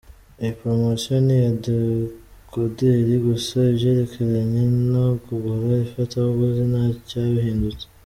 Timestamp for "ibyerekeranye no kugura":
3.71-5.73